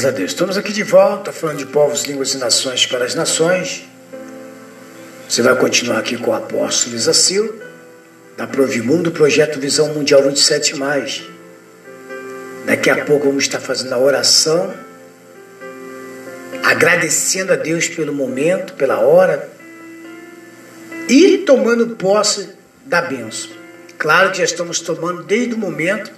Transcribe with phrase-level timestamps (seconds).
[0.00, 0.30] Graças a Deus.
[0.30, 3.86] Estamos aqui de volta, falando de povos, línguas e nações para as nações.
[5.28, 7.60] Você vai continuar aqui com o apóstolo Isacil,
[8.34, 10.74] da Provimundo, projeto Visão Mundial 27.
[12.64, 14.72] Daqui a pouco vamos estar fazendo a oração,
[16.64, 19.50] agradecendo a Deus pelo momento, pela hora
[21.10, 22.48] e tomando posse
[22.86, 23.50] da bênção.
[23.98, 26.10] Claro que já estamos tomando desde o momento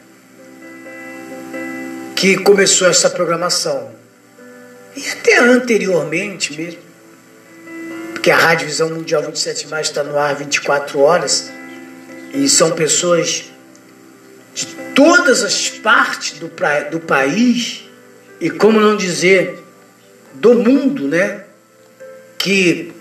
[2.22, 3.90] que começou essa programação.
[4.94, 6.78] E até anteriormente mesmo,
[8.12, 11.50] porque a Rádio Visão Mundial 27 Mais está no ar 24 horas,
[12.32, 13.46] e são pessoas
[14.54, 17.90] de todas as partes do, pra, do país,
[18.40, 19.60] e como não dizer,
[20.34, 21.42] do mundo, né?
[22.38, 22.92] Que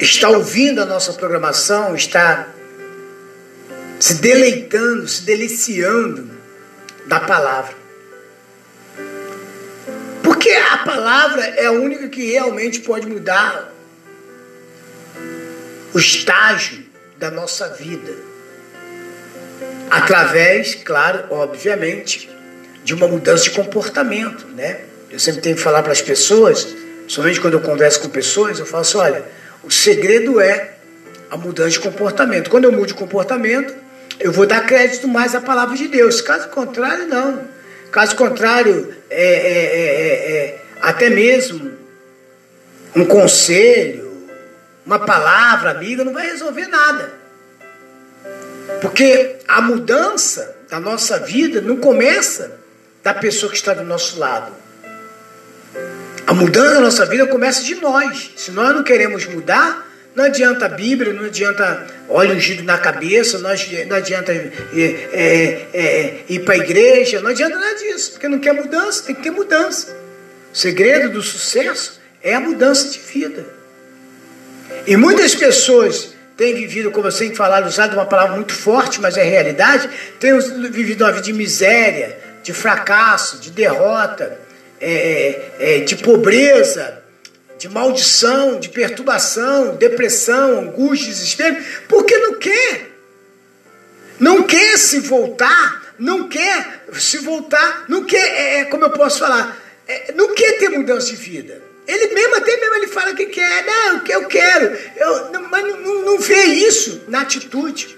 [0.00, 2.48] está ouvindo a nossa programação, está
[4.00, 6.37] se deleitando, se deliciando
[7.08, 7.74] da palavra.
[10.22, 13.72] Porque a palavra é a única que realmente pode mudar
[15.94, 16.84] o estágio
[17.16, 18.12] da nossa vida.
[19.90, 22.30] Através, claro, obviamente,
[22.84, 24.82] de uma mudança de comportamento, né?
[25.10, 26.76] Eu sempre tenho que falar para as pessoas,
[27.08, 29.24] somente quando eu converso com pessoas, eu falo assim, olha,
[29.64, 30.74] o segredo é
[31.30, 32.50] a mudança de comportamento.
[32.50, 33.74] Quando eu mudo de comportamento,
[34.20, 36.20] eu vou dar crédito mais à palavra de Deus.
[36.20, 37.48] Caso contrário, não.
[37.90, 41.72] Caso contrário, é, é, é, é, até mesmo
[42.94, 44.28] um conselho,
[44.84, 47.12] uma palavra amiga não vai resolver nada.
[48.80, 52.58] Porque a mudança da nossa vida não começa
[53.02, 54.52] da pessoa que está do nosso lado.
[56.26, 58.32] A mudança da nossa vida começa de nós.
[58.36, 59.87] Se nós não queremos mudar,
[60.18, 63.48] não adianta Bíblia, não adianta óleo ungido na cabeça, não
[63.96, 64.48] adianta é,
[65.12, 69.14] é, é, ir para a igreja, não adianta nada disso, porque não quer mudança, tem
[69.14, 69.96] que ter mudança.
[70.52, 73.46] O segredo do sucesso é a mudança de vida.
[74.88, 79.16] E muitas pessoas têm vivido, como eu sempre falar, usado uma palavra muito forte, mas
[79.16, 80.36] é realidade, têm
[80.68, 84.36] vivido uma vida de miséria, de fracasso, de derrota,
[84.80, 86.97] é, é, de pobreza,
[87.58, 91.56] de maldição, de perturbação, depressão, angústia, desespero,
[91.88, 92.88] porque não quer.
[94.20, 99.18] Não quer se voltar, não quer se voltar, não quer, é, é como eu posso
[99.18, 101.62] falar, é, não quer ter mudança de vida.
[101.86, 106.18] Ele mesmo, até mesmo ele fala que quer, não, eu quero, eu, mas não, não
[106.18, 107.96] vê isso na atitude.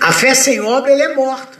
[0.00, 1.57] A fé sem obra ela é morta.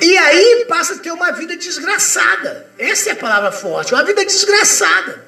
[0.00, 2.66] E aí passa a ter uma vida desgraçada.
[2.78, 5.24] Essa é a palavra forte, uma vida desgraçada.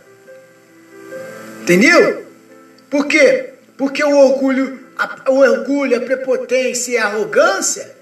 [1.62, 2.26] Entendeu?
[2.88, 3.50] Por quê?
[3.76, 7.96] Porque o orgulho, a, o orgulho, a prepotência e a arrogância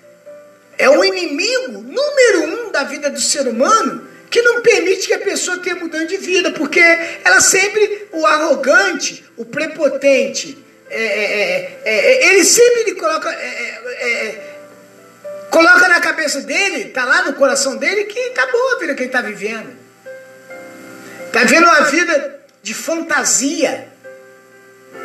[0.78, 5.18] é o inimigo número um da vida do ser humano que não permite que a
[5.18, 6.80] pessoa tenha mudança de vida, porque
[7.24, 10.58] ela sempre, o arrogante, o prepotente,
[10.90, 13.30] é, é, é, ele sempre ele coloca
[15.50, 19.02] Coloca na cabeça dele, tá lá no coração dele, que tá boa a vida que
[19.02, 19.76] ele está vivendo.
[21.32, 23.88] Tá vivendo uma vida de fantasia,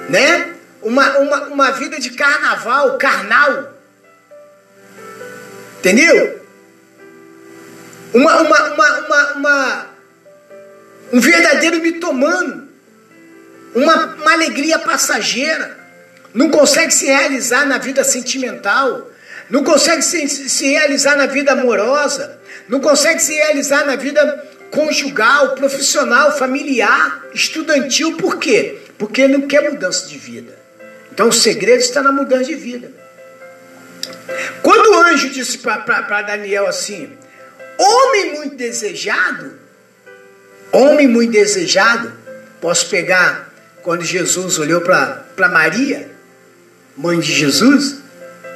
[0.10, 0.56] né?
[0.82, 3.74] Uma, uma, uma vida de carnaval, carnal.
[5.80, 6.42] Entendeu?
[8.14, 9.94] Uma, uma, uma, uma, uma
[11.14, 12.68] um verdadeiro mitomano.
[13.74, 15.80] Uma, uma alegria passageira.
[16.34, 19.10] Não consegue se realizar na vida sentimental
[19.54, 25.54] não consegue se, se realizar na vida amorosa, não consegue se realizar na vida conjugal,
[25.54, 28.80] profissional, familiar, estudantil, por quê?
[28.98, 30.58] Porque ele não quer mudança de vida.
[31.12, 32.92] Então o segredo está na mudança de vida.
[34.64, 37.16] Quando o anjo disse para Daniel assim:
[37.78, 39.54] Homem muito desejado,
[40.72, 42.12] homem muito desejado,
[42.60, 43.54] posso pegar
[43.84, 46.10] quando Jesus olhou para Maria,
[46.98, 48.02] mãe de Jesus,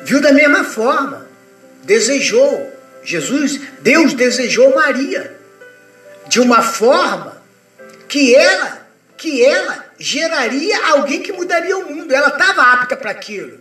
[0.08, 1.28] viu da mesma forma.
[1.84, 2.74] desejou,
[3.04, 5.38] Jesus, Deus desejou Maria
[6.28, 7.42] de uma forma
[8.08, 8.88] que ela,
[9.18, 12.14] que ela geraria alguém que mudaria o mundo.
[12.14, 13.60] Ela estava apta para aquilo.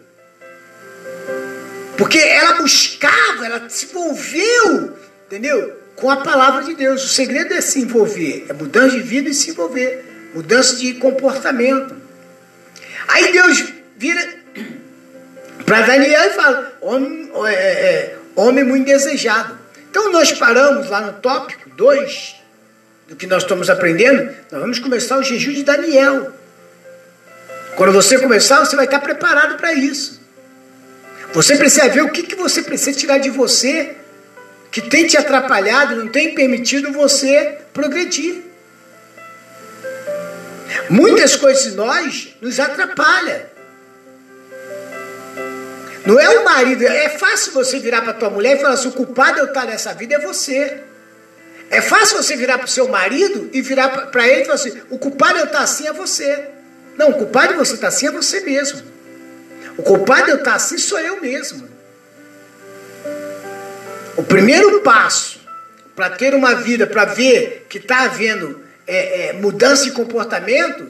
[1.99, 4.97] Porque ela buscava, ela se envolveu,
[5.27, 5.81] entendeu?
[5.97, 7.05] Com a palavra de Deus.
[7.05, 11.97] O segredo é se envolver, é mudança de vida e se envolver, mudança de comportamento.
[13.09, 13.65] Aí Deus
[13.97, 14.37] vira
[15.65, 19.59] para Daniel e fala: homem, é, é, homem muito desejado.
[19.91, 22.37] Então nós paramos lá no tópico 2
[23.09, 24.35] do que nós estamos aprendendo.
[24.51, 26.33] Nós vamos começar o jejum de Daniel.
[27.77, 30.21] Quando você começar, você vai estar preparado para isso.
[31.33, 33.97] Você precisa ver o que, que você precisa tirar de você
[34.71, 38.43] que tem te atrapalhado, não tem permitido você progredir.
[40.91, 43.56] Muitas coisas de nós nos atrapalham.
[46.07, 48.93] Não é o marido, é fácil você virar para tua mulher e falar assim: o
[48.93, 50.79] culpado eu estar nessa vida é você.
[51.69, 54.81] É fácil você virar para o seu marido e virar para ele e falar assim:
[54.89, 56.45] o culpado eu estar assim é você.
[56.97, 58.81] Não, o culpado de você estar assim é você mesmo.
[59.77, 61.69] O culpado de eu estar assim sou eu mesmo.
[64.17, 65.41] O primeiro passo
[65.97, 70.89] para ter uma vida, para ver que está havendo é, é, mudança de comportamento,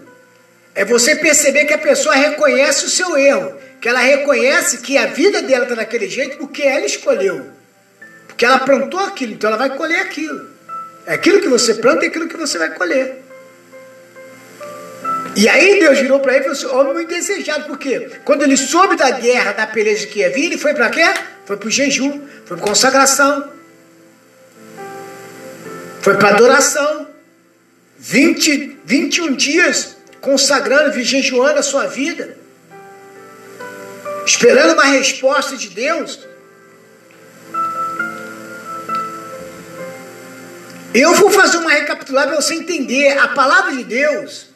[0.75, 5.07] é você perceber que a pessoa reconhece o seu erro que ela reconhece que a
[5.07, 7.51] vida dela está daquele jeito porque ela escolheu.
[8.27, 10.51] Porque ela plantou aquilo, então ela vai colher aquilo.
[11.07, 13.23] É aquilo que você planta e aquilo que você vai colher.
[15.37, 18.57] E aí Deus virou para ele e falou assim: homem muito desejado, porque quando ele
[18.57, 21.05] soube da guerra, da peleja que ia vir, ele foi para quê?
[21.45, 23.53] Foi para o jejum, foi para consagração,
[26.01, 27.07] foi para adoração.
[27.99, 32.46] 20, 21 dias consagrando, jejuando a sua vida
[34.27, 36.19] esperando uma resposta de Deus.
[40.93, 43.17] Eu vou fazer uma recapitulada para você entender.
[43.19, 44.49] A palavra de Deus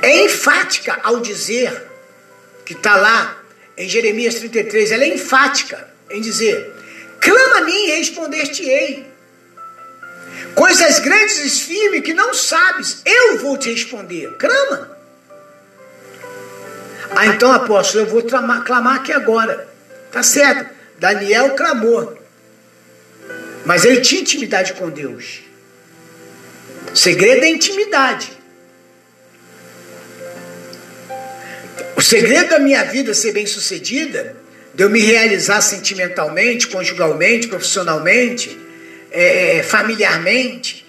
[0.00, 1.90] é enfática ao dizer,
[2.64, 3.36] que está lá
[3.76, 6.72] em Jeremias 33, ela é enfática em dizer:
[7.20, 9.12] clama a mim e responder-te-ei.
[10.54, 14.36] Coisas grandes e firmes que não sabes, eu vou te responder.
[14.38, 14.93] Clama.
[17.10, 19.68] Ah, então, apóstolo, eu vou clamar, clamar aqui agora.
[20.10, 20.72] Tá certo.
[20.98, 22.18] Daniel clamou.
[23.64, 25.40] Mas ele tinha intimidade com Deus.
[26.92, 28.32] O segredo é intimidade.
[31.96, 34.36] O segredo da minha vida ser bem sucedida,
[34.74, 38.58] de eu me realizar sentimentalmente, conjugalmente, profissionalmente,
[39.10, 40.84] é, familiarmente,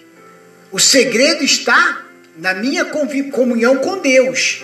[0.72, 2.04] o segredo está
[2.36, 4.62] na minha comunhão com Deus.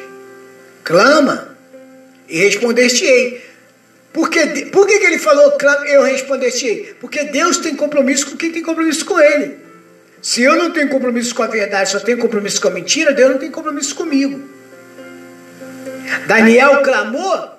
[0.93, 1.57] Clama,
[2.29, 3.43] e respondeste-ei.
[4.13, 5.57] Porque, por que, que ele falou,
[5.87, 6.95] eu respondeste-ei?
[7.01, 9.57] Porque Deus tem compromisso com quem tem compromisso com ele.
[10.21, 13.31] Se eu não tenho compromisso com a verdade, só tenho compromisso com a mentira, Deus
[13.31, 14.39] não tem compromisso comigo.
[16.27, 17.59] Daniel clamou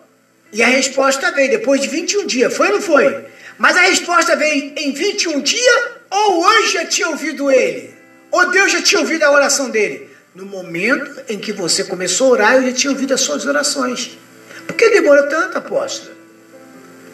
[0.51, 2.55] e a resposta veio depois de 21 dias.
[2.55, 3.25] Foi ou não foi?
[3.57, 7.95] Mas a resposta veio em 21 dias ou hoje já tinha ouvido ele?
[8.29, 10.12] Ou Deus já tinha ouvido a oração dele?
[10.35, 14.17] No momento em que você começou a orar, eu já tinha ouvido as suas orações.
[14.65, 16.11] Por que demorou tanto, apóstolo?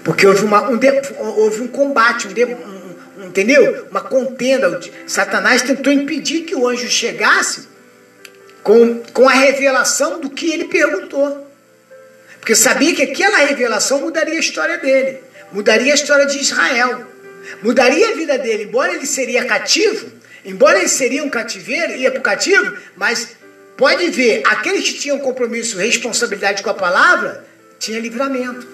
[0.05, 0.79] Porque houve, uma, um,
[1.19, 3.87] houve um combate, um, um, entendeu?
[3.91, 4.79] Uma contenda.
[5.05, 7.67] Satanás tentou impedir que o anjo chegasse
[8.63, 11.45] com, com a revelação do que ele perguntou.
[12.39, 15.19] Porque sabia que aquela revelação mudaria a história dele,
[15.51, 17.05] mudaria a história de Israel,
[17.61, 18.63] mudaria a vida dele.
[18.63, 20.09] Embora ele seria cativo,
[20.49, 23.37] embora ele seria um cativeiro, ia para o cativo, mas
[23.79, 27.45] Pode ver, aqueles que tinham compromisso, responsabilidade com a palavra,
[27.79, 28.67] tinha livramento.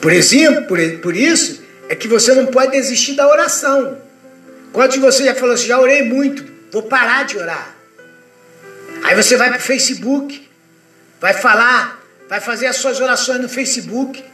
[0.00, 4.00] Por exemplo, por, por isso, é que você não pode desistir da oração.
[4.72, 7.74] Quantos de vocês já falou assim, já orei muito, vou parar de orar.
[9.02, 10.48] Aí você vai para o Facebook,
[11.20, 14.24] vai falar, vai fazer as suas orações no Facebook,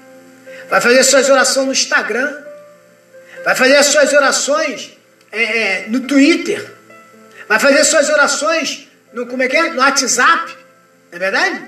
[0.68, 2.36] vai fazer as suas orações no Instagram,
[3.44, 4.92] vai fazer as suas orações
[5.32, 6.70] é, é, no Twitter,
[7.48, 9.70] vai fazer suas orações no, como é que é?
[9.70, 10.56] no WhatsApp,
[11.10, 11.62] não é verdade?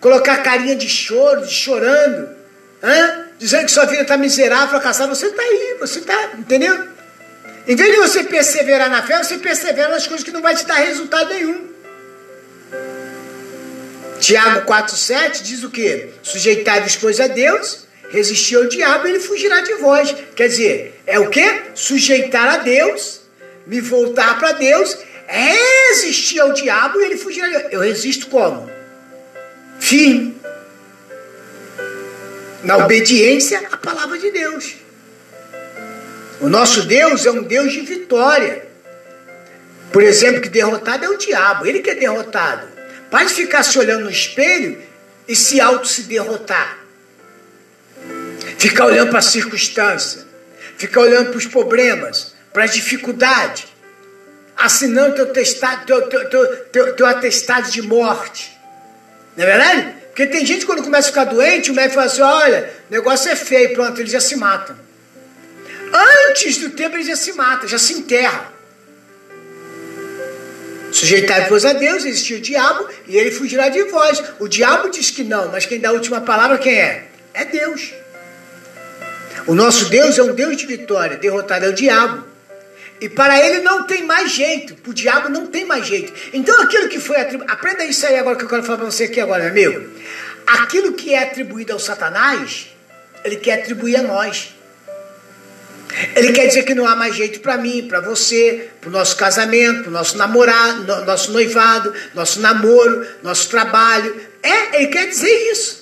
[0.00, 2.28] Colocar carinha de choro, de chorando,
[3.38, 6.88] dizendo que sua vida está miserável, fracassada, você está aí, você está, entendeu?
[7.66, 10.66] Em vez de você perseverar na fé, você persevera nas coisas que não vai te
[10.66, 11.70] dar resultado nenhum.
[14.18, 16.10] Tiago 4,7 diz o quê?
[16.22, 20.14] Sujeitai-vos, pois, a Deus, resistir ao diabo, ele fugirá de vós.
[20.36, 21.62] Quer dizer, é o que?
[21.74, 23.22] Sujeitar a Deus,
[23.66, 27.48] me voltar para Deus, resistir ao diabo e ele fugirá.
[27.70, 28.70] Eu resisto como?
[29.82, 30.40] firme
[32.62, 34.76] na obediência à palavra de Deus.
[36.40, 38.64] O nosso Deus é um Deus de vitória.
[39.92, 42.68] Por exemplo, que derrotado é o diabo, ele que é derrotado.
[43.10, 44.78] Para de ficar se olhando no espelho
[45.26, 46.78] e se auto se derrotar.
[48.62, 50.24] Ficar olhando para a circunstância,
[50.78, 53.64] ficar olhando para os problemas, para as dificuldades,
[54.56, 58.56] assinando teu, testado, teu, teu, teu, teu, atestado de morte.
[59.36, 59.94] Não é verdade?
[60.06, 62.92] Porque tem gente que quando começa a ficar doente, o médico fala assim: olha, o
[62.92, 64.76] negócio é feio, pronto, eles já se matam.
[66.28, 68.52] Antes do tempo ele já se mata, já se enterra.
[70.92, 74.22] Sujeitai-vos a Deus, existiu o diabo e ele fugirá de vós.
[74.38, 77.08] O diabo diz que não, mas quem dá a última palavra quem é?
[77.34, 78.01] É Deus.
[79.46, 82.24] O nosso Deus é um Deus de vitória, derrotado é o diabo.
[83.00, 86.12] E para ele não tem mais jeito, para o diabo não tem mais jeito.
[86.32, 89.04] Então aquilo que foi atribuído, aprenda isso aí agora que eu quero falar para você
[89.04, 89.90] aqui agora, meu amigo.
[90.46, 92.68] Aquilo que é atribuído ao Satanás,
[93.24, 94.54] ele quer atribuir a nós.
[96.14, 99.16] Ele quer dizer que não há mais jeito para mim, para você, para o nosso
[99.16, 104.14] casamento, para o nosso namorado, no, nosso noivado, nosso namoro, nosso trabalho.
[104.42, 105.81] É, ele quer dizer isso.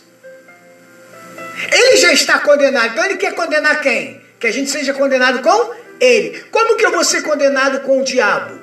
[1.72, 2.92] Ele já está condenado.
[2.92, 4.20] Então ele quer condenar quem?
[4.38, 6.44] Que a gente seja condenado com ele.
[6.50, 8.58] Como que eu vou ser condenado com o diabo?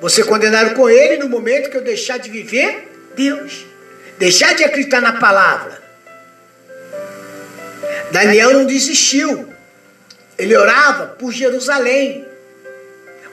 [0.00, 3.66] Vou ser condenado com ele no momento que eu deixar de viver Deus.
[4.18, 5.80] Deixar de acreditar na palavra.
[8.10, 9.48] Daniel não desistiu.
[10.38, 12.26] Ele orava por Jerusalém,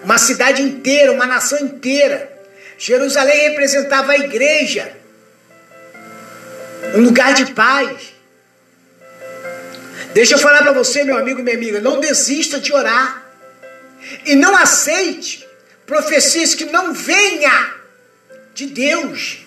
[0.03, 2.29] uma cidade inteira, uma nação inteira.
[2.77, 4.91] Jerusalém representava a igreja,
[6.95, 8.16] um lugar de paz.
[10.17, 13.23] Deixa eu falar para você, meu amigo e minha amiga, não desista de orar.
[14.25, 15.47] E não aceite
[15.85, 17.75] profecias que não venha
[18.51, 19.45] de Deus.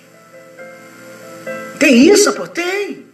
[1.76, 2.46] Tem isso, pô?
[2.46, 3.04] Tem.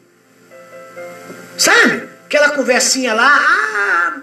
[1.56, 2.10] Sabe?
[2.26, 4.20] Aquela conversinha lá, ah,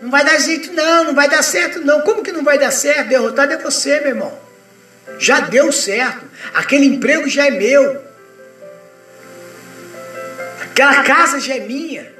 [0.00, 2.02] não vai dar jeito não, não vai dar certo não.
[2.02, 3.08] Como que não vai dar certo?
[3.08, 4.40] Derrotado é você, meu irmão.
[5.18, 6.24] Já deu certo.
[6.54, 8.00] Aquele emprego já é meu.
[10.62, 12.14] Aquela casa já é minha.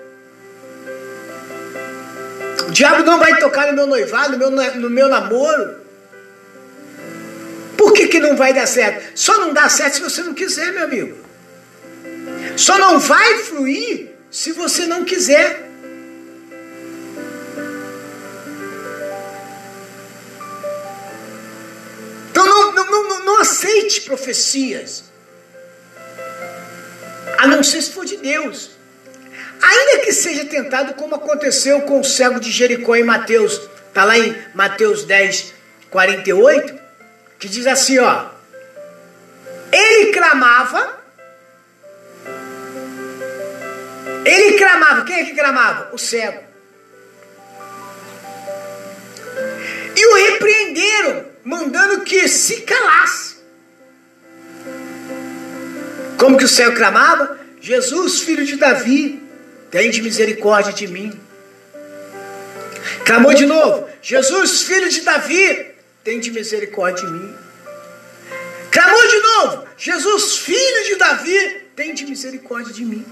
[2.76, 5.80] Diabo não vai tocar no meu noivado, no meu, no meu namoro.
[7.74, 9.18] Por que, que não vai dar certo?
[9.18, 11.16] Só não dá certo se você não quiser, meu amigo.
[12.54, 15.64] Só não vai fluir se você não quiser.
[23.24, 25.04] não aceite profecias.
[27.38, 28.75] A não ser se for de Deus.
[29.76, 33.60] Ainda que seja tentado, como aconteceu com o cego de Jericó em Mateus.
[33.88, 35.52] Está lá em Mateus 10,
[35.90, 36.74] 48,
[37.38, 38.26] que diz assim, ó.
[39.70, 40.98] Ele clamava.
[44.24, 45.04] Ele clamava.
[45.04, 45.94] Quem é que clamava?
[45.94, 46.42] O cego.
[49.94, 53.36] E o repreenderam mandando que se calasse.
[56.18, 57.38] Como que o céu clamava?
[57.60, 59.25] Jesus, filho de Davi,
[59.70, 61.12] tem de misericórdia de mim.
[63.04, 67.34] Clamou de novo: Jesus, filho de Davi, tem de misericórdia de mim.
[68.70, 73.04] Clamou de novo: Jesus, filho de Davi, tem de misericórdia de mim.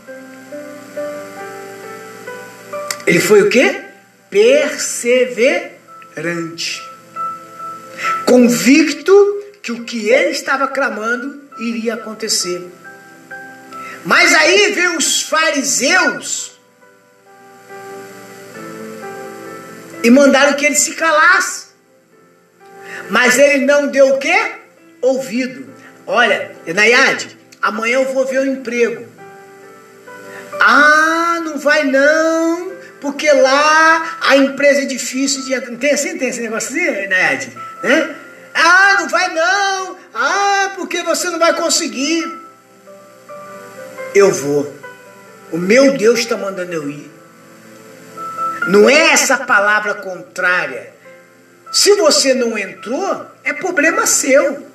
[3.06, 3.84] Ele foi o que?
[4.30, 5.74] Perseverante
[8.24, 9.12] convicto
[9.62, 12.62] que o que ele estava clamando iria acontecer.
[14.04, 16.52] Mas aí veio os fariseus
[20.02, 21.68] e mandaram que ele se calasse.
[23.08, 24.52] Mas ele não deu o quê?
[25.00, 25.72] Ouvido.
[26.06, 29.06] Olha, Enaiade, amanhã eu vou ver o emprego.
[30.60, 35.76] Ah, não vai não, porque lá a empresa é difícil de entrar.
[35.76, 37.52] Tem assim, tem esse negócio assim, Enaiade?
[37.82, 38.14] Né?
[38.54, 39.98] Ah, não vai não.
[40.12, 42.43] Ah, porque você não vai conseguir.
[44.14, 44.74] Eu vou.
[45.50, 47.10] O meu Deus está mandando eu ir.
[48.68, 50.92] Não é essa palavra contrária.
[51.72, 54.66] Se você não entrou, é problema seu.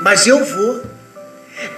[0.00, 0.82] Mas eu vou.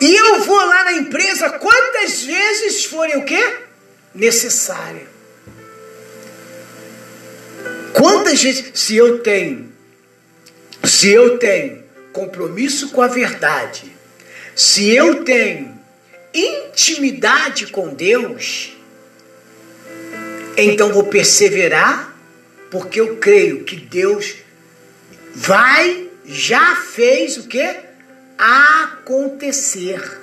[0.00, 3.58] E eu vou lá na empresa quantas vezes forem o quê?
[4.14, 5.08] Necessário.
[7.92, 9.74] Quantas vezes, se eu tenho
[10.86, 11.82] se eu tenho
[12.12, 13.92] compromisso com a verdade,
[14.54, 15.73] se eu tenho
[16.34, 18.76] intimidade com Deus,
[20.56, 22.14] então vou perseverar,
[22.70, 24.34] porque eu creio que Deus
[25.34, 27.76] vai, já fez o que?
[28.36, 30.20] Acontecer.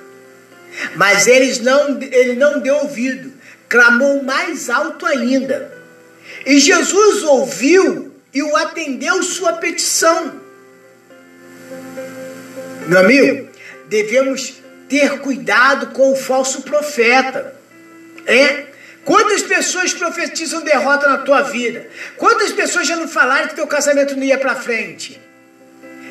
[0.96, 3.32] Mas eles não, ele não deu ouvido,
[3.68, 5.72] clamou mais alto ainda.
[6.44, 10.40] E Jesus ouviu e o atendeu sua petição.
[12.86, 13.48] Meu amigo,
[13.88, 14.61] devemos
[14.92, 17.54] ter cuidado com o falso profeta.
[18.26, 18.66] É?
[19.06, 21.88] Quantas pessoas profetizam derrota na tua vida?
[22.18, 25.18] Quantas pessoas já não falaram que teu casamento não ia para frente?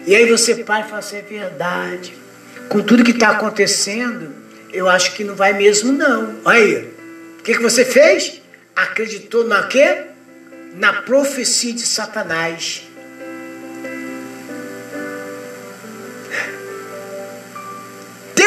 [0.08, 2.12] E aí você para e fala assim, é verdade.
[2.70, 4.34] Com tudo que está acontecendo,
[4.74, 6.38] eu acho que não vai mesmo não.
[6.44, 6.90] Aí,
[7.40, 8.42] o que, que você fez?
[8.76, 10.06] Acreditou na quê?
[10.74, 12.82] Na profecia de Satanás.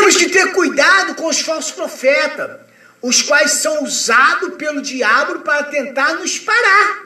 [0.05, 2.61] Temos que ter cuidado com os falsos profetas
[3.01, 7.05] os quais são usados pelo diabo para tentar nos parar.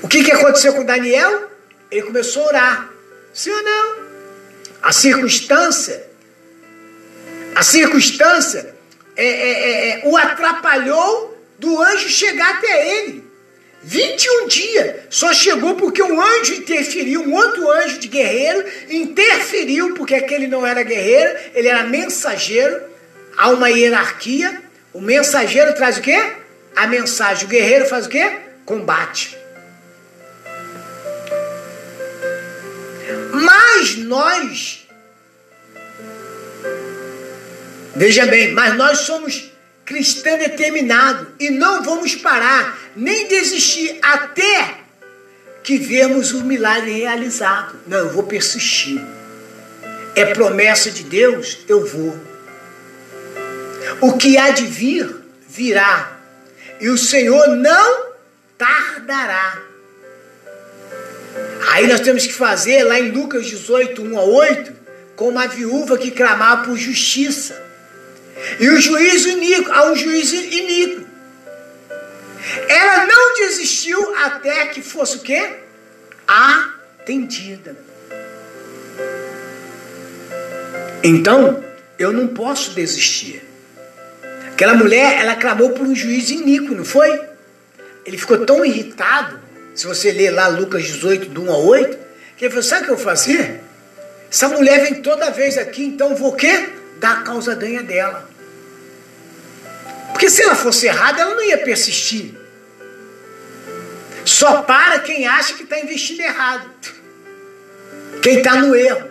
[0.00, 1.50] O que, que aconteceu com Daniel?
[1.90, 2.90] Ele começou a orar.
[3.34, 3.96] Sim ou não?
[4.80, 6.08] A circunstância,
[7.56, 8.72] a circunstância
[9.16, 13.27] é, é, é, é o atrapalhou do anjo chegar até ele.
[13.82, 14.94] 21 dias.
[15.10, 20.66] Só chegou porque um anjo interferiu, um outro anjo de guerreiro interferiu, porque aquele não
[20.66, 22.88] era guerreiro, ele era mensageiro
[23.38, 24.60] há uma hierarquia.
[24.92, 26.32] O mensageiro traz o quê?
[26.74, 27.44] A mensagem.
[27.44, 28.32] O guerreiro faz o quê?
[28.66, 29.38] Combate.
[33.32, 34.88] Mas nós,
[37.94, 39.50] veja bem, mas nós somos
[39.88, 44.74] cristãos determinados e não vamos parar, nem desistir até
[45.64, 47.74] que vemos o milagre realizado.
[47.86, 49.00] Não, eu vou persistir.
[50.14, 52.14] É promessa de Deus, eu vou.
[54.02, 55.08] O que há de vir,
[55.48, 56.18] virá.
[56.78, 58.08] E o Senhor não
[58.58, 59.62] tardará.
[61.70, 64.72] Aí nós temos que fazer lá em Lucas 18, 1 a 8,
[65.16, 67.67] com uma viúva que clamava por justiça.
[68.58, 71.06] E o juiz iníquo, há um juiz iníquo.
[72.68, 75.56] Ela não desistiu até que fosse o quê?
[76.26, 77.76] Atendida.
[81.02, 81.64] Então,
[81.98, 83.42] eu não posso desistir.
[84.52, 87.20] Aquela mulher, ela clamou por um juiz iníquo, não foi?
[88.04, 89.38] Ele ficou tão irritado,
[89.74, 91.98] se você ler lá Lucas 18, do 1 a 8,
[92.36, 93.60] que ele falou, sabe o que eu fazer?
[94.30, 96.68] Essa mulher vem toda vez aqui, então vou o quê?
[96.98, 98.28] Dar a causa ganha dela.
[100.18, 102.34] Porque se ela fosse errada, ela não ia persistir.
[104.24, 106.68] Só para quem acha que está investindo errado.
[108.20, 109.08] Quem está no erro.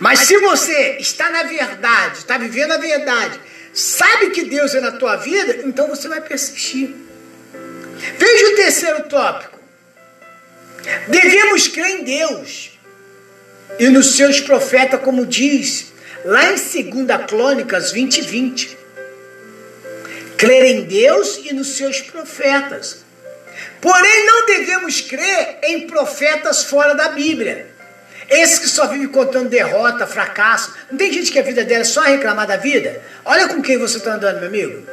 [0.00, 3.38] Mas se você está na verdade, está vivendo a verdade,
[3.74, 6.94] sabe que Deus é na tua vida, então você vai persistir.
[8.16, 9.58] Veja o terceiro tópico.
[11.08, 12.78] Devemos crer em Deus
[13.78, 15.92] e nos seus profetas, como diz
[16.24, 18.81] lá em 2 Crônicas 20, 20.
[20.42, 23.04] Crer em Deus e nos seus profetas.
[23.80, 27.68] Porém, não devemos crer em profetas fora da Bíblia.
[28.28, 30.74] Esse que só vive contando derrota, fracasso.
[30.90, 33.00] Não tem gente que a vida dela é só reclamar da vida?
[33.24, 34.84] Olha com quem você está andando, meu amigo.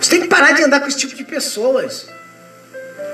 [0.00, 2.08] Você tem que parar de andar com esse tipo de pessoas.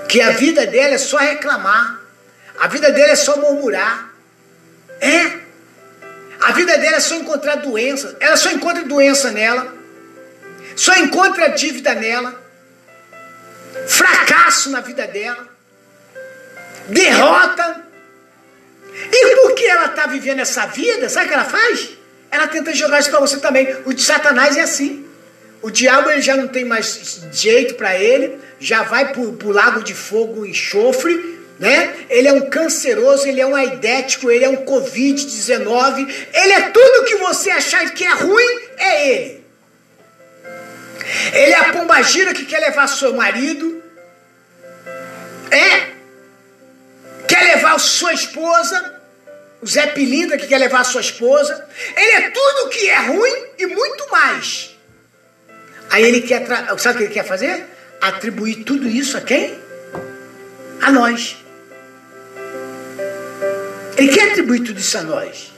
[0.09, 2.01] Que a vida dela é só reclamar.
[2.59, 4.15] A vida dela é só murmurar.
[4.99, 5.41] É.
[6.41, 8.17] A vida dela é só encontrar doença.
[8.19, 9.76] Ela só encontra doença nela.
[10.77, 12.39] Só encontra dívida nela.
[13.89, 15.49] Fracasso na vida dela.
[16.89, 17.83] Derrota.
[19.11, 21.91] E porque ela está vivendo essa vida, sabe o que ela faz?
[22.31, 23.75] Ela tenta jogar isso para você também.
[23.87, 25.07] O de Satanás é assim.
[25.63, 29.83] O diabo ele já não tem mais jeito para ele, já vai para o lago
[29.83, 31.95] de fogo e enxofre, né?
[32.11, 37.05] Ele é um canceroso, ele é um aidético, ele é um Covid-19, ele é tudo
[37.05, 39.46] que você achar que é ruim, é ele.
[41.33, 43.83] Ele é a pombagira que quer levar seu marido,
[45.51, 45.95] é
[47.29, 49.01] quer levar sua esposa,
[49.61, 51.67] o Zé Pilintra que quer levar sua esposa.
[51.97, 54.77] Ele é tudo que é ruim e muito mais.
[55.91, 56.47] Aí ele quer,
[56.79, 57.65] sabe o que ele quer fazer?
[58.01, 59.59] Atribuir tudo isso a quem?
[60.83, 61.37] A nós.
[63.97, 65.53] Ele quer atribuir tudo isso a nós.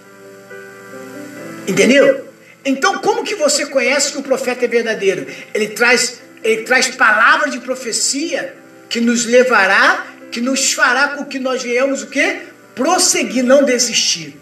[1.66, 2.27] Entendeu?
[2.68, 5.26] Então, como que você conhece que o profeta é verdadeiro?
[5.54, 8.54] Ele traz, ele traz palavras de profecia
[8.88, 12.42] que nos levará que nos fará com que nós venhamos o quê?
[12.74, 14.38] Prosseguir, não desistir.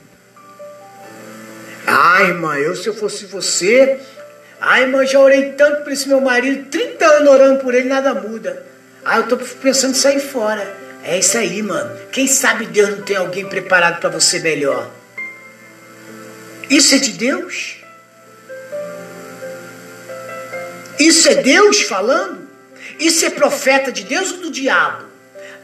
[1.87, 3.99] Ai, irmã, eu se eu fosse você,
[4.61, 8.13] ai, irmã, já orei tanto por esse meu marido, 30 anos orando por ele, nada
[8.15, 8.67] muda.
[9.05, 10.77] Ah, eu tô pensando em sair fora.
[11.05, 11.97] É isso aí, mano.
[12.11, 14.91] Quem sabe Deus não tem alguém preparado para você melhor.
[16.69, 17.86] Isso é de Deus?
[20.99, 22.49] Isso é Deus falando?
[22.99, 25.05] Isso é profeta de Deus ou do diabo?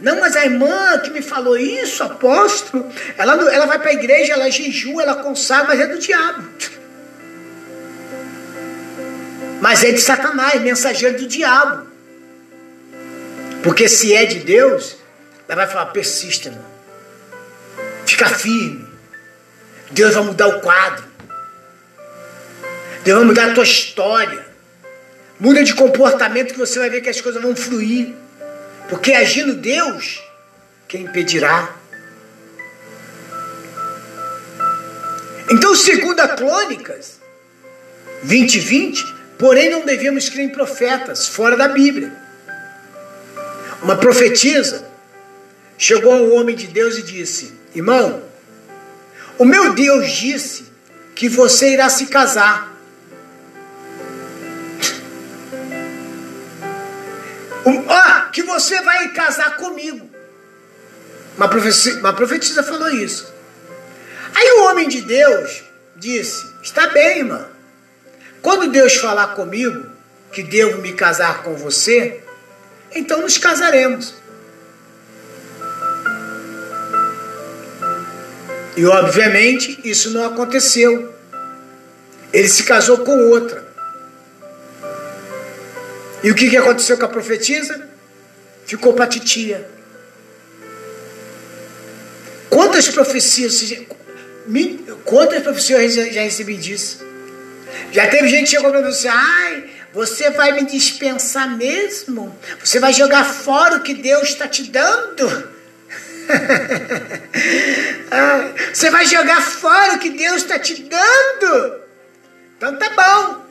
[0.01, 4.33] Não, mas a irmã que me falou isso, apóstolo, ela, ela vai para a igreja,
[4.33, 6.42] ela jejua, ela consagra, mas é do diabo.
[9.61, 11.87] Mas é de Satanás, mensageiro do diabo.
[13.62, 14.97] Porque se é de Deus,
[15.49, 16.64] ela vai falar, persista, irmão.
[18.05, 18.85] Fica firme.
[19.92, 21.05] Deus vai mudar o quadro.
[23.05, 24.52] Deus vai mudar a tua história.
[25.38, 28.14] Muda de comportamento que você vai ver que as coisas vão fluir.
[28.88, 30.23] Porque agindo Deus,
[30.87, 31.75] quem impedirá?
[35.51, 37.21] Então, segundo a Crônicas
[38.23, 42.12] 20, 20, porém não devíamos crer em profetas fora da Bíblia.
[43.83, 44.87] Uma profetisa
[45.77, 48.23] chegou ao homem de Deus e disse: Irmão,
[49.38, 50.66] o meu Deus disse
[51.14, 52.72] que você irá se casar.
[57.88, 60.11] Ah, que você vai casar comigo.
[61.37, 63.33] Uma profetisa, uma profetisa falou isso.
[64.35, 65.62] Aí o homem de Deus
[65.96, 67.46] disse: Está bem, irmã.
[68.40, 69.87] Quando Deus falar comigo
[70.33, 72.20] que devo me casar com você,
[72.94, 74.14] então nos casaremos.
[78.77, 81.14] E obviamente isso não aconteceu.
[82.33, 83.72] Ele se casou com outra.
[86.23, 87.89] E o que, que aconteceu com a profetisa?
[88.65, 89.69] Ficou para titia.
[92.49, 93.73] Quantas profecias,
[95.05, 97.05] quantas profecias eu já recebi disso?
[97.91, 102.37] Já teve gente que chegou para mim e disse, ai, você vai me dispensar mesmo?
[102.63, 105.51] Você vai jogar fora o que Deus está te dando?
[108.73, 111.81] você vai jogar fora o que Deus está te dando?
[112.57, 113.42] Então tá bom.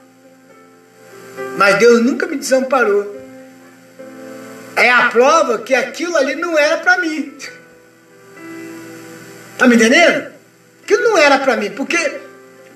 [1.58, 3.20] Mas Deus nunca me desamparou.
[4.76, 7.38] É a prova que aquilo ali não era para mim.
[9.58, 10.32] Tá me entendendo?
[10.84, 11.72] Aquilo não era para mim.
[11.72, 11.98] Porque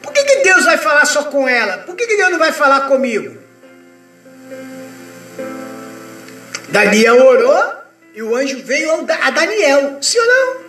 [0.01, 1.79] por que, que Deus vai falar só com ela?
[1.79, 3.37] Por que, que Deus não vai falar comigo?
[6.69, 7.73] Daniel orou
[8.13, 9.97] e o anjo veio a Daniel.
[10.01, 10.65] Sim ou não?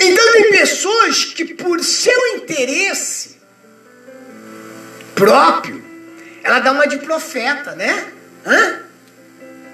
[0.00, 3.33] Então tem pessoas que por seu interesse
[5.14, 5.82] próprio,
[6.42, 8.06] ela dá uma de profeta, né?
[8.46, 8.80] Hã?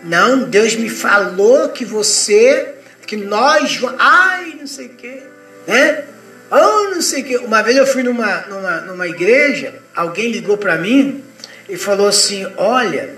[0.05, 2.75] Não, Deus me falou que você,
[3.07, 5.23] que nós, ai, não sei o quê,
[5.67, 6.05] né?
[6.51, 7.37] Oh, não sei o quê.
[7.39, 11.23] Uma vez eu fui numa, numa, numa igreja, alguém ligou para mim
[11.69, 13.15] e falou assim: Olha,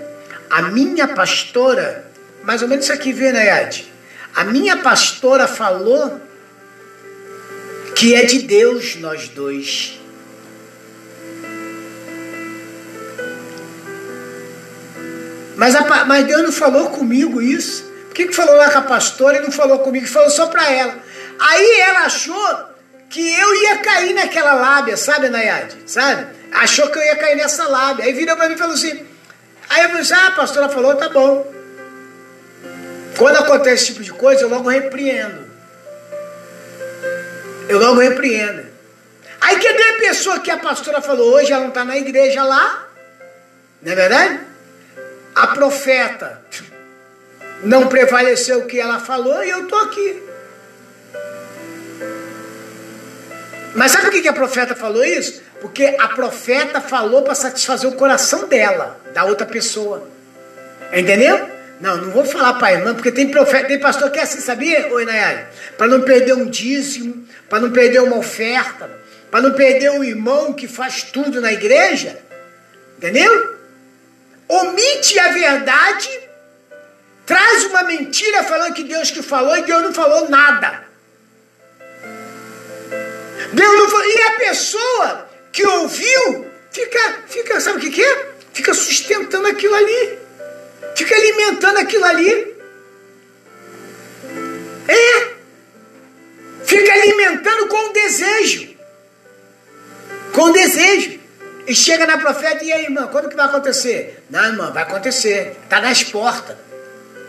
[0.49, 2.05] a minha pastora,
[2.43, 3.91] mais ou menos isso aqui, vê, Nayade?
[4.35, 6.19] A minha pastora falou
[7.95, 9.99] que é de Deus nós dois.
[15.55, 17.83] Mas, a, mas Deus não falou comigo isso.
[18.07, 20.07] Por que, que falou lá com a pastora e não falou comigo?
[20.07, 20.95] Falou só para ela.
[21.39, 22.73] Aí ela achou
[23.09, 25.77] que eu ia cair naquela lábia, sabe, Nayade?
[25.85, 26.27] Sabe?
[26.51, 28.05] Achou que eu ia cair nessa lábia.
[28.05, 29.05] Aí virou para mim e falou assim.
[29.69, 31.51] Aí eu falei assim: ah, a pastora falou, tá bom.
[33.17, 35.43] Quando acontece esse tipo de coisa, eu logo repreendo.
[37.67, 38.65] Eu logo repreendo.
[39.41, 42.87] Aí cadê a pessoa que a pastora falou hoje, ela não está na igreja lá?
[43.81, 44.39] Não é verdade?
[45.35, 46.41] A profeta
[47.63, 50.21] não prevaleceu o que ela falou e eu estou aqui.
[53.75, 55.41] Mas sabe por que a profeta falou isso?
[55.59, 60.07] Porque a profeta falou para satisfazer o coração dela, da outra pessoa.
[60.91, 61.49] Entendeu?
[61.81, 64.39] Não, não vou falar para a irmã, porque tem profeta, tem pastor que é assim,
[64.39, 65.49] sabia, oi Nayara?
[65.77, 68.89] Para não perder um dízimo, para não perder uma oferta,
[69.31, 72.19] para não perder o irmão que faz tudo na igreja.
[72.97, 73.55] Entendeu?
[74.53, 76.09] Omite a verdade,
[77.25, 80.85] traz uma mentira falando que Deus que falou e Deus não falou nada.
[83.51, 84.05] Deus não falou.
[84.05, 88.33] E a pessoa que ouviu fica, fica sabe o que, que é?
[88.53, 90.19] Fica sustentando aquilo ali.
[90.95, 92.55] Fica alimentando aquilo ali.
[94.87, 95.33] É.
[96.63, 98.75] Fica alimentando com desejo.
[100.31, 101.22] Com desejo.
[101.65, 104.23] E chega na profeta, e aí, irmã, quando que vai acontecer?
[104.29, 105.57] Não, irmã, vai acontecer.
[105.63, 106.57] Está nas portas.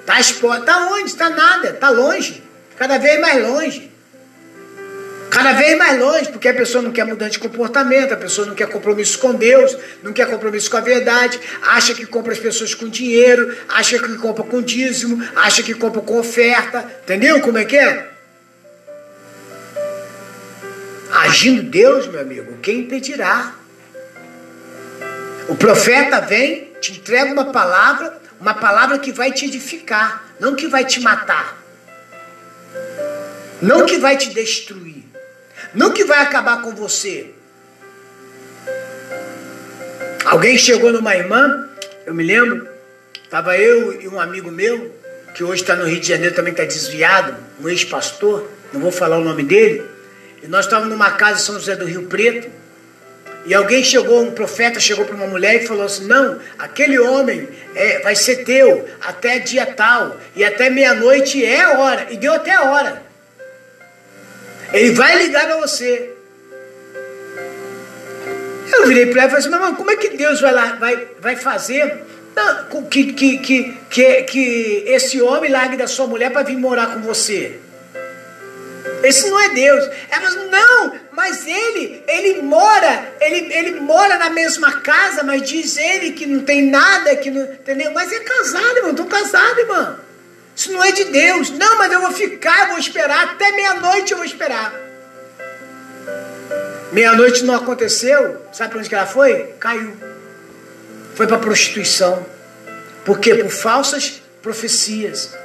[0.01, 0.61] Está às portas.
[0.61, 1.07] Está onde?
[1.07, 1.71] Está nada.
[1.71, 2.43] Está longe.
[2.77, 3.95] Cada vez mais longe.
[5.31, 8.55] Cada vez mais longe, porque a pessoa não quer mudança de comportamento, a pessoa não
[8.55, 12.73] quer compromisso com Deus, não quer compromisso com a verdade, acha que compra as pessoas
[12.73, 16.89] com dinheiro, acha que compra com dízimo, acha que compra com oferta.
[17.03, 18.11] Entendeu como é que é?
[21.11, 23.55] Agindo Deus, meu amigo, quem impedirá?
[25.49, 30.67] O profeta vem, te entrega uma palavra, uma palavra que vai te edificar, não que
[30.67, 31.63] vai te matar.
[33.61, 35.05] Não que vai te destruir.
[35.75, 37.31] Não que vai acabar com você.
[40.25, 41.69] Alguém chegou numa irmã,
[42.07, 42.67] eu me lembro,
[43.23, 44.95] estava eu e um amigo meu,
[45.35, 49.19] que hoje está no Rio de Janeiro, também está desviado, um ex-pastor, não vou falar
[49.19, 49.85] o nome dele,
[50.43, 52.51] e nós estávamos numa casa em São José do Rio Preto,
[53.47, 57.49] e alguém chegou, um profeta chegou para uma mulher e falou assim: Não, aquele homem
[57.75, 62.33] é, vai ser teu até dia tal, e até meia-noite é a hora, e deu
[62.33, 63.03] até a hora.
[64.73, 66.11] Ele vai ligar para você.
[68.73, 71.09] Eu virei para ela e falei assim: Mas como é que Deus vai, lá, vai,
[71.21, 72.05] vai fazer
[72.35, 76.93] não, que, que, que, que, que esse homem largue da sua mulher para vir morar
[76.93, 77.61] com você?
[79.05, 79.91] Esse não é Deus.
[80.11, 85.77] Ela falou, não, mas ele, ele mora, ele, ele mora na mesma casa, mas diz
[85.77, 87.93] ele que não tem nada, que não, entendeu?
[87.93, 89.99] Mas é casado, irmão, estou casado, irmão.
[90.57, 91.51] Isso não é de Deus.
[91.51, 94.73] Não, mas eu vou ficar, vou esperar, até meia-noite eu vou esperar.
[96.93, 99.55] Meia-noite não aconteceu, sabe para onde que ela foi?
[99.59, 99.97] Caiu.
[101.15, 102.25] Foi para prostituição.
[103.05, 103.35] Por quê?
[103.35, 105.37] Por falsas profecias.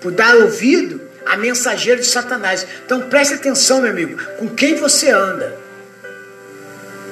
[0.00, 2.66] Por dar ouvido a mensageiro de Satanás.
[2.84, 5.56] Então preste atenção, meu amigo, com quem você anda.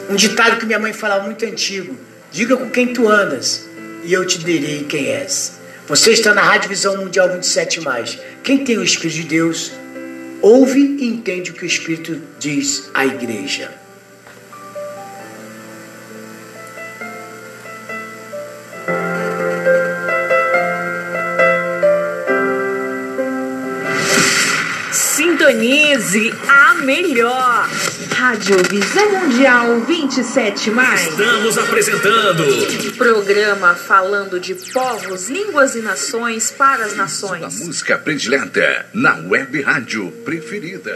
[0.09, 1.97] Um ditado que minha mãe falava muito antigo:
[2.31, 3.69] diga com quem tu andas,
[4.05, 5.61] e eu te direi quem és.
[5.87, 7.81] Você está na Rádio Visão Mundial 27.
[8.43, 9.73] Quem tem o Espírito de Deus,
[10.41, 13.82] ouve e entende o que o Espírito diz à igreja.
[26.03, 27.69] Sintonize a melhor.
[28.17, 31.09] Rádio Visão Mundial 27 mais.
[31.09, 32.45] Estamos apresentando
[32.97, 37.43] programa falando de povos, línguas e nações para as nações.
[37.43, 40.93] A música predileta na web rádio preferida.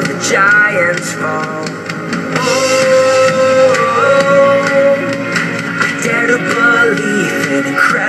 [0.00, 1.64] the giants fall.
[2.36, 2.90] Oh.
[5.82, 7.99] I dare to believe in incredible.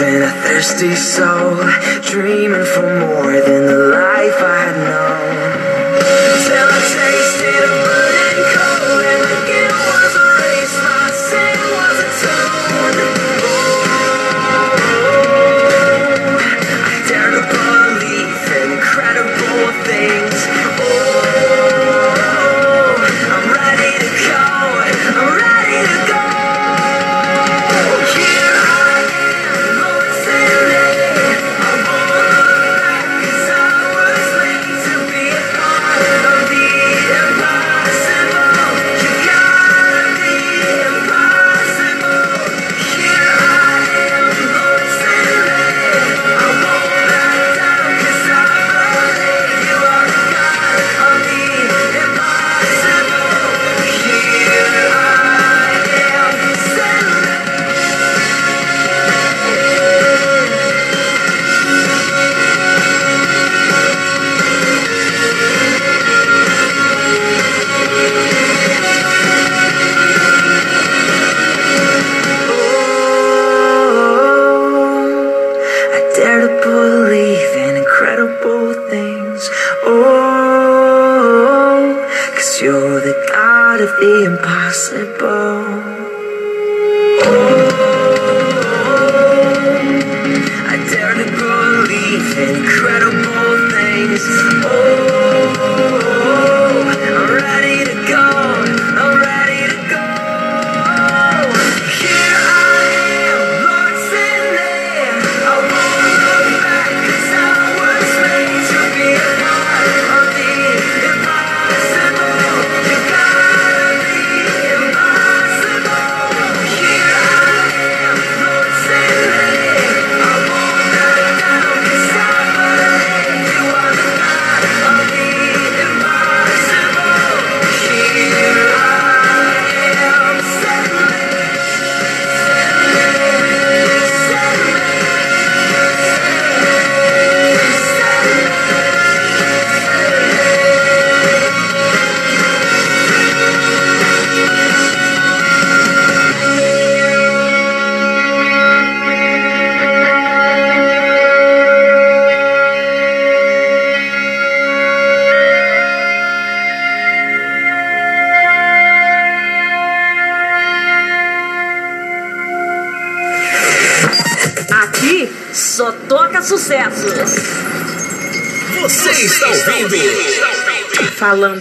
[0.00, 1.56] and a thirsty soul,
[2.02, 5.05] dreaming for more than the life I had known.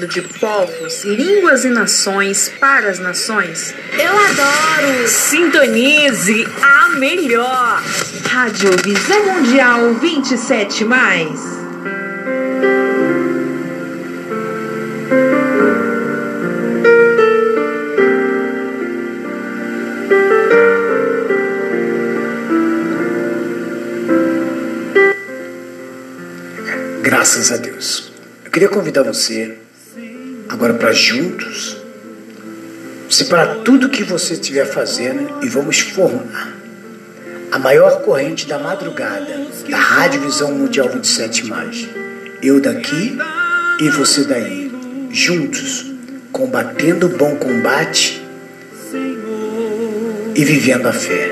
[0.07, 3.73] De povos, línguas e nações para as nações.
[3.93, 5.07] Eu adoro.
[5.07, 7.83] Sintonize a melhor.
[8.29, 11.55] Rádio Visão Mundial 27 mais.
[27.01, 28.11] Graças a Deus.
[28.43, 29.64] Eu queria convidar você
[30.65, 31.77] agora para juntos
[33.07, 36.55] separar tudo que você estiver fazendo e vamos formar
[37.51, 41.87] a maior corrente da madrugada da Rádio Visão Mundial 27 mais.
[42.41, 43.15] Eu daqui
[43.79, 44.71] e você daí,
[45.11, 45.85] juntos,
[46.31, 48.25] combatendo o bom combate
[50.35, 51.31] e vivendo a fé.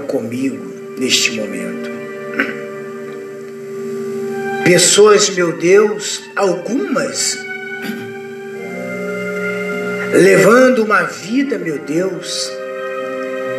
[0.00, 1.90] Comigo neste momento.
[4.64, 7.38] Pessoas, meu Deus, algumas
[10.12, 12.50] levando uma vida, meu Deus,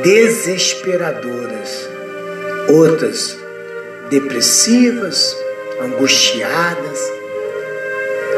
[0.03, 1.89] desesperadoras,
[2.67, 3.37] outras
[4.09, 5.35] depressivas,
[5.81, 6.99] angustiadas,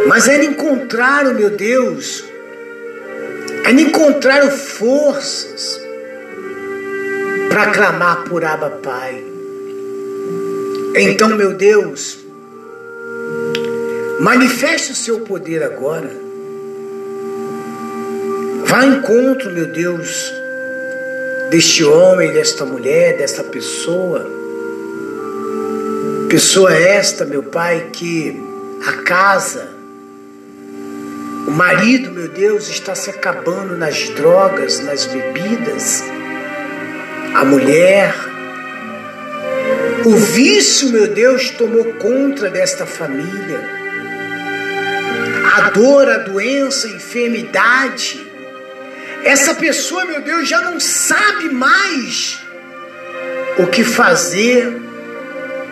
[0.08, 2.26] mas ainda encontraram, meu Deus,
[3.66, 5.82] ainda encontraram forças
[7.60, 9.22] para clamar por Abba Pai.
[10.96, 12.20] Então, meu Deus,
[14.20, 16.12] Manifeste o seu poder agora.
[18.66, 20.34] Vá ao encontro, meu Deus,
[21.50, 24.30] deste homem, desta mulher, desta pessoa.
[26.30, 28.44] Pessoa esta, meu Pai, que
[28.86, 29.70] a casa,
[31.48, 36.04] o marido, meu Deus, está se acabando nas drogas, nas bebidas.
[37.34, 38.14] A mulher,
[40.06, 43.62] o vício, meu Deus, tomou conta desta família.
[45.56, 48.26] A dor, a doença, a enfermidade.
[49.24, 52.40] Essa pessoa, meu Deus, já não sabe mais
[53.58, 54.82] o que fazer.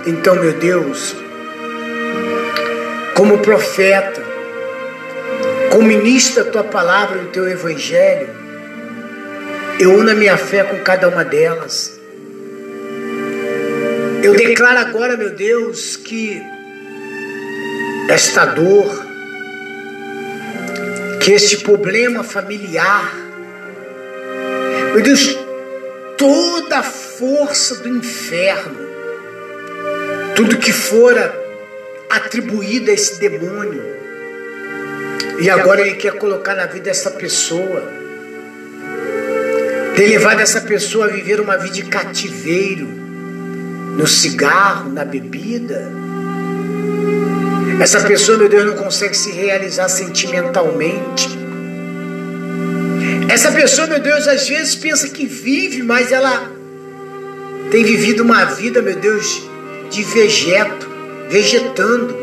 [0.06, 1.16] Então, meu Deus,
[3.16, 4.22] como profeta,
[5.72, 8.37] como ministro da tua palavra, do teu evangelho,
[9.80, 12.00] eu uno a minha fé com cada uma delas.
[14.24, 16.42] Eu declaro agora, meu Deus, que
[18.10, 19.06] esta dor,
[21.22, 23.14] que este problema familiar,
[24.94, 25.38] meu Deus,
[26.18, 28.88] toda a força do inferno,
[30.36, 31.34] tudo que fora
[32.10, 33.84] atribuído a esse demônio,
[35.40, 38.07] e agora ele quer colocar na vida dessa pessoa,
[39.98, 45.92] ter levado essa pessoa a viver uma vida de cativeiro, no cigarro, na bebida.
[47.82, 51.28] Essa pessoa, meu Deus, não consegue se realizar sentimentalmente.
[53.28, 56.48] Essa pessoa, meu Deus, às vezes pensa que vive, mas ela
[57.72, 59.42] tem vivido uma vida, meu Deus,
[59.90, 60.88] de vegeto,
[61.28, 62.16] vegetando.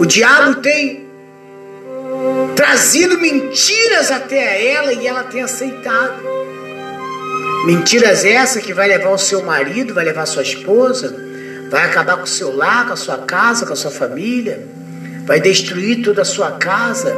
[0.00, 1.01] O diabo tem
[2.54, 6.22] trazido mentiras até ela e ela tem aceitado.
[7.66, 11.14] Mentiras essas que vai levar o seu marido, vai levar sua esposa,
[11.70, 14.66] vai acabar com o seu lar, com a sua casa, com a sua família,
[15.24, 17.16] vai destruir toda a sua casa.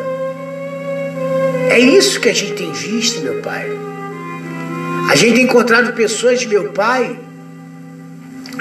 [1.70, 3.70] É isso que a gente tem visto, meu pai.
[5.10, 7.18] A gente tem encontrado pessoas, meu pai,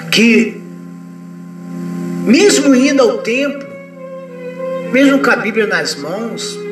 [0.10, 0.62] que,
[2.26, 3.68] mesmo indo ao templo,
[4.92, 6.63] mesmo com a Bíblia nas mãos,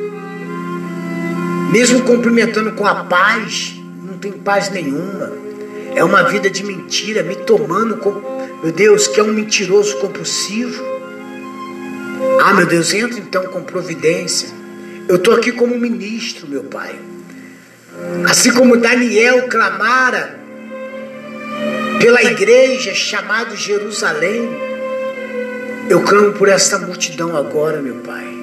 [1.72, 5.32] mesmo cumprimentando com a paz, não tem paz nenhuma.
[5.94, 8.12] É uma vida de mentira, me tomando, com,
[8.62, 10.84] meu Deus, que é um mentiroso compulsivo.
[12.42, 14.48] Ah, meu Deus, entra então com providência.
[15.08, 16.94] Eu estou aqui como ministro, meu Pai.
[18.28, 20.40] Assim como Daniel clamara
[22.00, 24.48] pela igreja chamada Jerusalém,
[25.88, 28.41] eu clamo por essa multidão agora, meu Pai.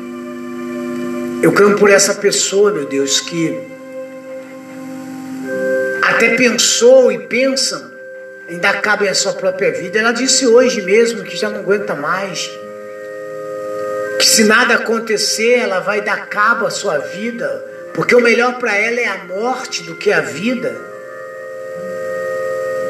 [1.41, 3.57] Eu clamo por essa pessoa, meu Deus, que
[6.03, 7.89] até pensou e pensa
[8.57, 9.99] dar cabo à sua própria vida.
[9.99, 12.49] Ela disse hoje mesmo que já não aguenta mais.
[14.19, 17.63] Que se nada acontecer, ela vai dar cabo à sua vida.
[17.93, 20.75] Porque o melhor para ela é a morte do que a vida.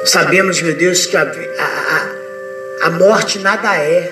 [0.06, 4.12] Sabemos, meu Deus, que a, a, a morte nada é.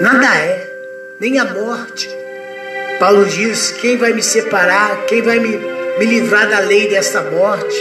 [0.00, 0.70] Nada é.
[1.18, 2.23] Nem a morte.
[3.04, 5.04] Paulo diz: quem vai me separar?
[5.04, 5.58] Quem vai me,
[5.98, 7.76] me livrar da lei desta morte?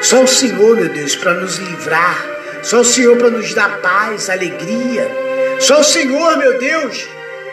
[0.00, 2.24] Só o Senhor, meu Deus, para nos livrar.
[2.62, 5.10] Só o Senhor para nos dar paz, alegria.
[5.58, 7.04] Só o Senhor, meu Deus,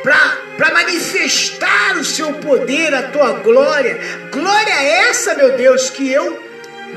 [0.04, 4.00] para manifestar o seu poder, a tua glória.
[4.32, 6.40] Glória é essa, meu Deus, que eu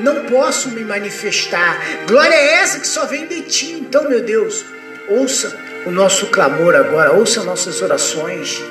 [0.00, 1.80] não posso me manifestar.
[2.06, 3.72] Glória é essa que só vem de ti.
[3.72, 4.66] Então, meu Deus,
[5.08, 8.62] ouça o nosso clamor agora, ouça nossas orações.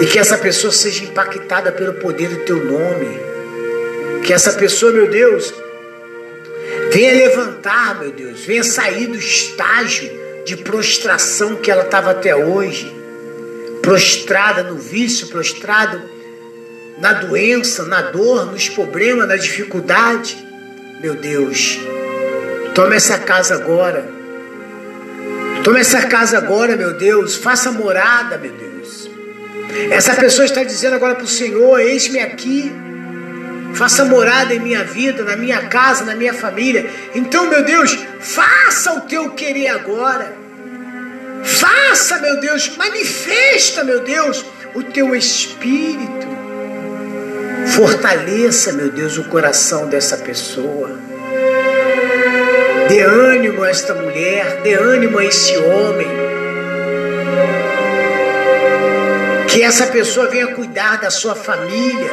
[0.00, 3.20] E que essa pessoa seja impactada pelo poder do teu nome.
[4.24, 5.52] Que essa pessoa, meu Deus,
[6.92, 10.10] venha levantar, meu Deus, venha sair do estágio
[10.44, 12.92] de prostração que ela estava até hoje.
[13.80, 16.00] Prostrada no vício, prostrado
[16.98, 20.36] na doença, na dor, nos problemas, na dificuldade.
[21.00, 21.80] Meu Deus,
[22.74, 24.08] toma essa casa agora.
[25.64, 27.36] Toma essa casa agora, meu Deus.
[27.36, 28.71] Faça morada, meu Deus.
[29.90, 32.72] Essa pessoa está dizendo agora para o Senhor: Eis-me aqui.
[33.74, 36.88] Faça morada em minha vida, na minha casa, na minha família.
[37.14, 40.36] Então, meu Deus, faça o teu querer agora.
[41.42, 44.44] Faça, meu Deus, manifesta, meu Deus,
[44.74, 46.28] o teu espírito.
[47.74, 50.98] Fortaleça, meu Deus, o coração dessa pessoa.
[52.88, 56.31] Dê ânimo a esta mulher, dê ânimo a esse homem.
[59.52, 62.10] Que essa pessoa venha cuidar da sua família,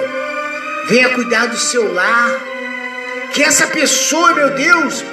[0.89, 2.37] venha cuidar do seu lar.
[3.31, 5.05] Que essa pessoa, meu Deus,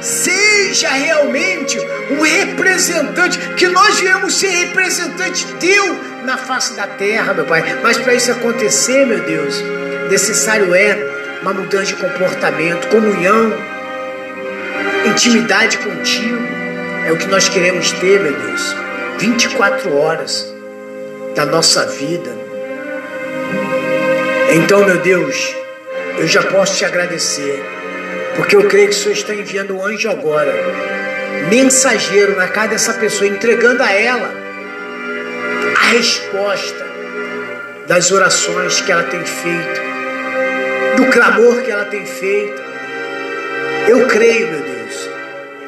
[0.00, 1.78] seja realmente
[2.10, 7.62] um representante, que nós viemos ser representante teu na face da terra, meu Pai.
[7.82, 9.62] Mas para isso acontecer, meu Deus,
[10.08, 13.52] necessário é uma mudança de comportamento, comunhão,
[15.04, 16.42] intimidade contigo.
[17.06, 18.74] É o que nós queremos ter, meu Deus.
[19.18, 20.53] 24 horas
[21.34, 22.30] da nossa vida.
[24.52, 25.54] Então, meu Deus,
[26.18, 27.62] eu já posso te agradecer,
[28.36, 30.52] porque eu creio que o Senhor está enviando um anjo agora,
[31.50, 34.32] mensageiro na casa dessa pessoa, entregando a ela
[35.76, 36.86] a resposta
[37.86, 39.80] das orações que ela tem feito,
[40.96, 42.62] do clamor que ela tem feito.
[43.88, 45.10] Eu creio, meu Deus,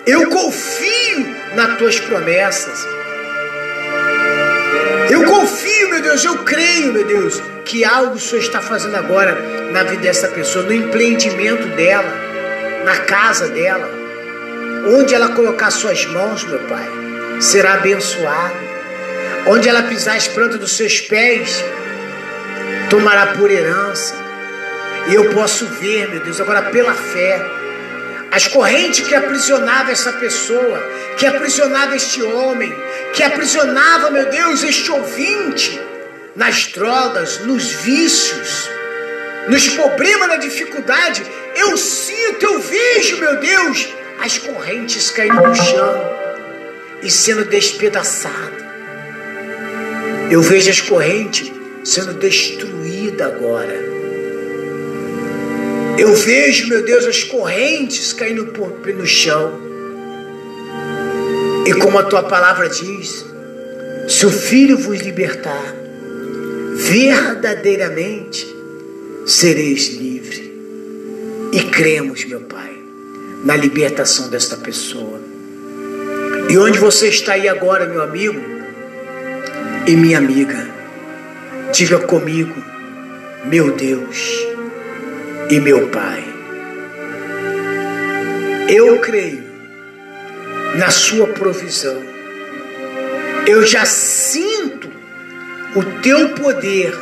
[0.07, 2.96] eu confio nas tuas promessas.
[5.87, 9.35] Confio, meu Deus, eu creio, meu Deus, que algo o Senhor está fazendo agora
[9.73, 12.13] na vida dessa pessoa, no empreendimento dela,
[12.85, 13.89] na casa dela,
[14.89, 16.87] onde ela colocar suas mãos, meu Pai,
[17.41, 18.67] será abençoado.
[19.47, 21.65] Onde ela pisar as plantas dos seus pés,
[22.91, 24.15] tomará por herança.
[25.09, 27.41] E eu posso ver, meu Deus, agora pela fé,
[28.37, 30.79] as correntes que aprisionavam essa pessoa,
[31.17, 32.71] que aprisionava este homem,
[33.15, 35.81] que aprisionava, meu Deus, este ouvinte
[36.35, 38.69] nas drogas, nos vícios,
[39.49, 41.25] nos problemas, na dificuldade.
[41.55, 43.89] Eu sinto, eu vejo, meu Deus,
[44.21, 46.11] as correntes caindo no chão
[47.03, 48.67] e sendo despedaçadas.
[50.31, 51.51] Eu vejo as correntes
[51.83, 53.96] sendo destruídas agora.
[55.99, 59.51] Eu vejo, meu Deus, as correntes caindo por, no chão.
[61.67, 63.25] E como a tua palavra diz,
[64.07, 65.75] se o Filho vos libertar,
[66.75, 68.47] verdadeiramente
[69.25, 70.55] sereis livre.
[71.53, 72.77] E cremos, meu Pai,
[73.43, 75.19] na libertação desta pessoa.
[76.51, 78.39] E onde você está aí agora, meu amigo
[79.87, 80.69] e minha amiga,
[81.73, 82.55] diga comigo,
[83.47, 84.56] meu Deus
[85.49, 86.25] e meu Pai.
[88.69, 89.45] Eu creio
[90.77, 92.03] na Sua provisão.
[93.47, 94.91] Eu já sinto
[95.75, 96.93] o Teu poder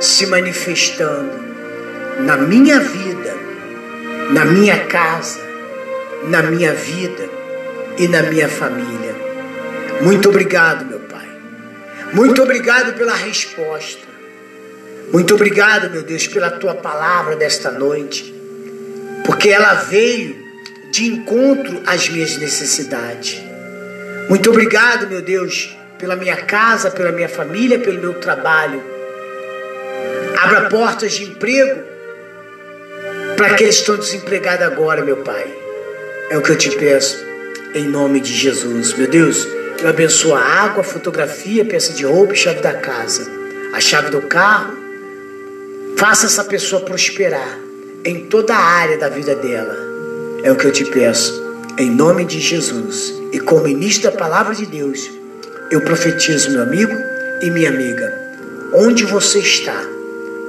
[0.00, 1.48] se manifestando
[2.20, 3.36] na minha vida,
[4.30, 5.40] na minha casa,
[6.24, 7.28] na minha vida
[7.96, 9.14] e na minha família.
[10.00, 11.28] Muito obrigado, meu Pai.
[12.12, 14.07] Muito obrigado pela resposta.
[15.12, 18.34] Muito obrigado, meu Deus, pela tua palavra desta noite,
[19.24, 20.36] porque ela veio
[20.90, 23.42] de encontro às minhas necessidades.
[24.28, 28.82] Muito obrigado, meu Deus, pela minha casa, pela minha família, pelo meu trabalho.
[30.36, 31.80] Abra portas de emprego
[33.34, 35.46] para aqueles que estão desempregados agora, meu Pai.
[36.30, 37.24] É o que eu te peço,
[37.74, 38.92] em nome de Jesus.
[38.92, 39.48] Meu Deus,
[39.82, 43.26] eu abençoo a água, a fotografia, peça de roupa e chave da casa,
[43.72, 44.77] a chave do carro
[45.98, 47.58] Faça essa pessoa prosperar
[48.04, 49.76] em toda a área da vida dela.
[50.44, 51.42] É o que eu te peço,
[51.76, 53.12] em nome de Jesus.
[53.32, 55.10] E como ministro da palavra de Deus,
[55.72, 56.94] eu profetizo, meu amigo
[57.42, 58.14] e minha amiga,
[58.74, 59.76] onde você está,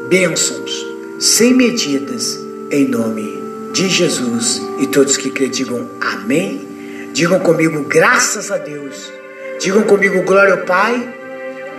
[0.08, 0.86] bênçãos
[1.20, 2.40] sem medidas,
[2.70, 3.42] em nome
[3.74, 4.62] de Jesus.
[4.78, 7.10] E todos que crêem digam amém.
[7.12, 9.12] Digam comigo, graças a Deus.
[9.60, 11.12] Digam comigo, glória ao Pai,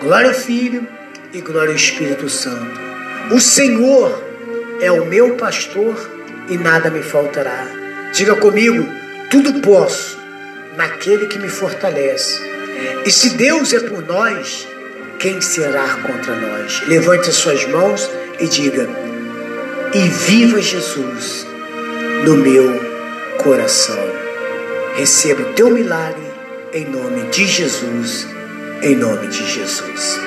[0.03, 0.85] glória ao Filho
[1.33, 2.90] e glória ao Espírito Santo.
[3.31, 4.23] O Senhor
[4.81, 5.95] é o meu pastor
[6.49, 7.65] e nada me faltará.
[8.13, 8.85] Diga comigo,
[9.31, 10.19] tudo posso
[10.77, 12.41] naquele que me fortalece.
[13.05, 14.67] E se Deus é por nós,
[15.21, 16.83] quem será contra nós?
[16.89, 18.11] Levante as suas mãos
[18.41, 18.89] e diga:
[19.95, 21.47] E viva Jesus
[22.25, 22.81] no meu
[23.39, 24.03] coração.
[24.97, 26.31] Receba o teu milagre
[26.73, 28.27] em nome de Jesus,
[28.83, 30.19] em nome de Jesus.